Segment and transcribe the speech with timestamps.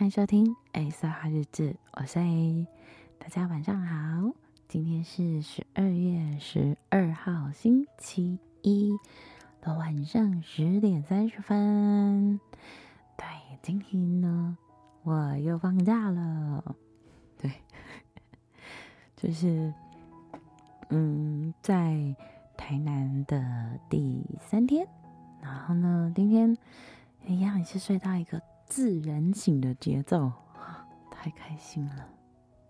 [0.00, 2.66] 欢迎收听 A 色号日志，我是 A，
[3.18, 4.32] 大家晚上好，
[4.66, 8.96] 今天是十二月十二号星期一
[9.60, 12.40] 的晚上十点三十分。
[13.14, 13.26] 对，
[13.60, 14.56] 今天呢，
[15.02, 16.74] 我又放假了。
[17.36, 17.52] 对，
[19.18, 19.70] 就是，
[20.88, 22.16] 嗯，在
[22.56, 24.88] 台南的第三天，
[25.42, 26.56] 然后呢，今天
[27.26, 30.30] 一样也是睡到一个自然醒的节奏，
[31.10, 32.06] 太开心了，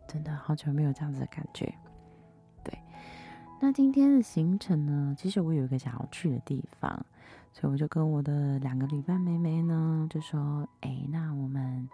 [0.09, 1.71] 真的好久没有这样子的感觉。
[2.65, 2.77] 对，
[3.61, 7.05] 那今天的行程呢，其实我有一个想要去的地方，
[7.53, 11.87] 所以我就跟我的两个旅伴妹妹呢，就说：“哎，那我们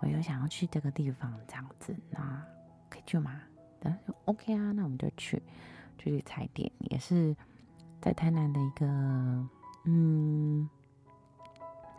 [0.00, 2.42] 我有想要去这个地方，这样子，那
[2.90, 3.40] 可以去吗？”
[3.80, 5.40] 然后说：“OK 啊，那我们就去。”
[5.98, 7.34] 就去踩点，也是
[8.02, 8.84] 在台南的一个，
[9.86, 10.25] 嗯，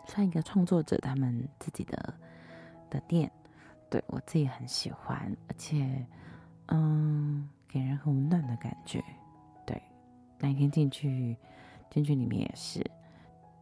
[0.08, 2.14] 算一个创作者他们自己的
[2.90, 3.30] 的店，
[3.90, 6.04] 对，我自己很喜欢，而且，
[6.66, 9.04] 嗯，给人很温暖的感觉。
[9.66, 9.80] 对，
[10.38, 11.36] 那一天进去，
[11.90, 12.84] 进去里面也是，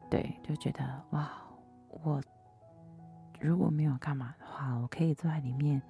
[0.09, 1.31] 对，就觉得哇，
[2.05, 2.23] 我
[3.41, 5.83] 如果没有干嘛的话，我可以坐在里面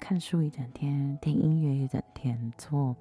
[0.00, 2.96] 看书一整天，听音乐一整天，做。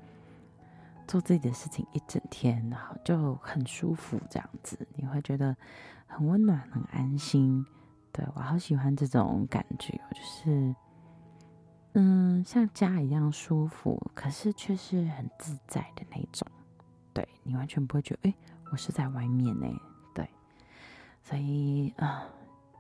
[1.08, 5.55] 做自己的事情一整天，然后就很舒服，这样子你会觉得
[6.05, 7.66] 很温暖、很安心。
[8.11, 10.75] 对，我好喜欢这种感觉，就是
[11.94, 16.47] 嗯，像家一样舒服，可是却是很自在的那种。
[17.13, 18.35] 对，你完全不会觉得，哎，
[18.72, 19.67] 我是在外面呢。
[20.13, 20.30] 对，
[21.23, 22.23] 所以啊，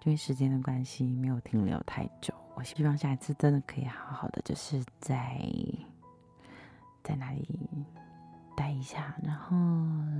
[0.03, 2.33] 因为时间的关系，没有停留太久。
[2.55, 5.39] 我希望下一次真的可以好好的，就是在
[7.03, 7.47] 在哪里。
[8.57, 9.55] 待一下，然后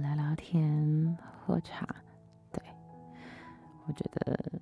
[0.02, 1.88] 聊聊天、喝茶，
[2.52, 2.61] 对，
[3.88, 4.61] 我觉得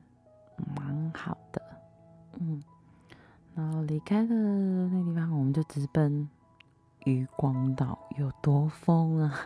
[0.78, 1.62] 蛮好的。
[2.40, 2.64] 嗯，
[3.54, 6.30] 然后离开了那地方，我们就直奔
[7.04, 9.38] 渔光岛，有多疯啊！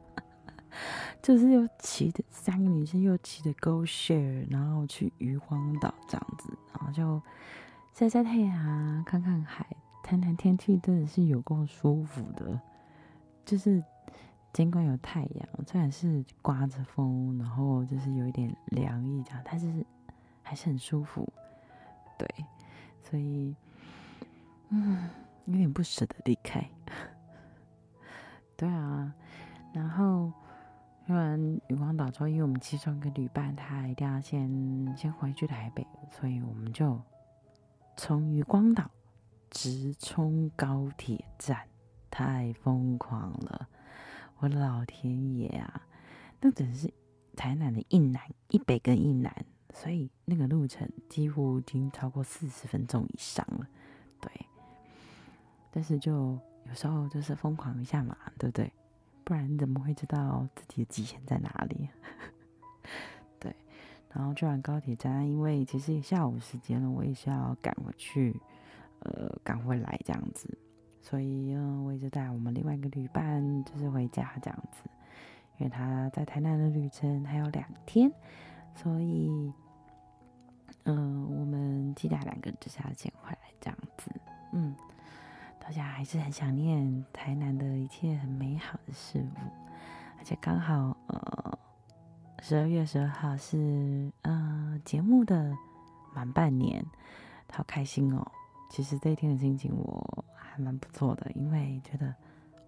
[1.22, 7.22] 就是又骑的三个女生又骑的 GoShare，然后去渔光岛这样子，然后就
[7.94, 9.66] 晒晒太阳，看看海。
[10.02, 12.60] 谈谈天气真的是有够舒服的。
[13.46, 13.82] 就是
[14.52, 19.86] 尽管有太阳，虽然是刮着风，然后就是有一点凉意这样，但是
[20.42, 21.32] 还是很舒服。
[22.18, 22.28] 对，
[23.02, 23.54] 所以
[24.70, 25.08] 嗯，
[25.44, 26.68] 有点不舍得离开。
[28.56, 29.14] 对啊，
[29.72, 30.32] 然后
[31.06, 37.00] 用完渔光岛之后，因为我们其中一个旅伴他一定要先先回去台北，所以我们就
[37.96, 38.90] 从渔光岛
[39.50, 41.68] 直冲高铁站。
[42.10, 43.68] 太疯狂了，
[44.38, 45.82] 我的老天爷啊！
[46.40, 46.92] 那只是
[47.34, 49.34] 台南的一南一北跟一南，
[49.74, 53.66] 所以那个路程几乎已经超过四十分钟以上了。
[54.20, 54.30] 对，
[55.70, 58.72] 但是就有时候就是疯狂一下嘛，对不对？
[59.24, 61.88] 不然怎么会知道自己的极限在哪里？
[63.40, 63.54] 对，
[64.12, 68.40] 然后去完高铁站，因为其实下午时间了，我也是要赶回去，
[69.00, 70.56] 呃，赶回来这样子。
[71.08, 74.82] 所以，嗯，我一直带我们另外一个旅伴，就是回家这样子，
[75.56, 78.10] 因为他在台南的旅程还有两天，
[78.74, 79.52] 所以，
[80.82, 84.10] 嗯，我们期待两个人就是要先回来这样子，
[84.52, 84.74] 嗯，
[85.60, 89.50] 大家还是很想念台南的一切很美好的事物，
[90.18, 91.56] 而且刚好，呃，
[92.42, 95.56] 十二月十二号是，呃，节目的
[96.12, 96.84] 满半年，
[97.52, 98.26] 好开心哦！
[98.68, 100.24] 其实这一天的心情我。
[100.56, 102.14] 还蛮不错的，因为觉得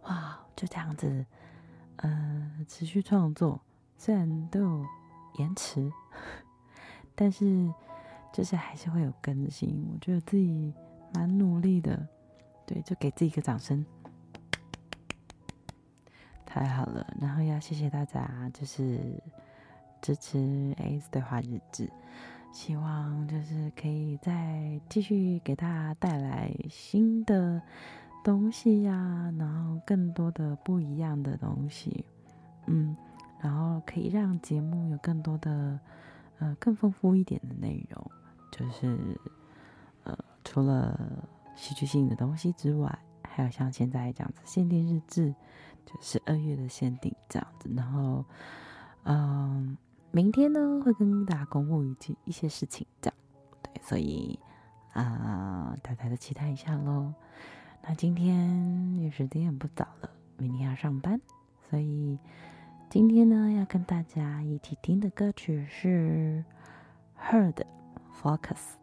[0.02, 1.24] 哇，就这样子，
[1.96, 3.58] 呃，持续创作，
[3.96, 4.86] 虽然都有
[5.38, 5.90] 延迟，
[7.16, 7.72] 但是
[8.30, 9.88] 就是还是会有更新。
[9.90, 10.74] 我觉得自己
[11.14, 12.06] 蛮努力的，
[12.66, 13.84] 对，就给自己一个掌声，
[16.44, 17.06] 太好了。
[17.18, 18.98] 然后要谢谢大家，就是
[20.02, 20.36] 支持
[20.78, 21.90] AS 对话日志。
[22.50, 27.62] 希望就是可以再继续给大家带来新的
[28.24, 32.04] 东西呀、然后更多的不一样的东西，
[32.66, 32.96] 嗯，
[33.40, 35.78] 然后可以让节目有更多的
[36.38, 38.10] 呃更丰富一点的内容，
[38.50, 39.16] 就是
[40.04, 40.98] 呃除了
[41.54, 45.32] 戏剧性的东西之外，还有像现在这样子限定日志，
[45.86, 48.24] 就是二月的限定这样子，然后
[49.04, 49.76] 嗯。
[50.10, 53.16] 明天呢，会跟大家公布一些一些事情，这样，
[53.62, 54.38] 对，所以
[54.92, 57.12] 啊，大家的期待一下喽。
[57.82, 61.20] 那今天也时间也不早了，明天要上班，
[61.68, 62.18] 所以
[62.90, 66.44] 今天呢，要跟大家一起听的歌曲是
[67.16, 67.66] Her 的
[68.20, 68.74] focus。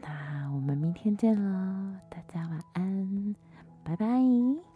[0.00, 3.36] 那我们明天见了，大家晚安，
[3.84, 4.71] 拜拜。